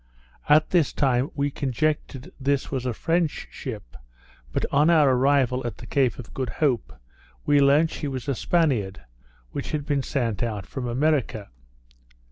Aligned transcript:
At 0.49 0.71
this 0.71 0.93
time, 0.93 1.29
we 1.35 1.51
conjectured 1.51 2.31
this 2.39 2.71
was 2.71 2.87
a 2.87 2.91
French 2.95 3.47
ship, 3.51 3.95
but, 4.51 4.65
on 4.71 4.89
our 4.89 5.11
arrival 5.11 5.61
at 5.63 5.77
the 5.77 5.85
Cape 5.85 6.17
of 6.17 6.33
Good 6.33 6.49
Hope, 6.49 6.91
we 7.45 7.59
learnt 7.61 7.91
she 7.91 8.07
was 8.07 8.27
a 8.27 8.33
Spaniard, 8.33 9.01
which 9.51 9.69
had 9.73 9.85
been 9.85 10.01
sent 10.01 10.41
out 10.41 10.65
from 10.65 10.87
America. 10.87 11.51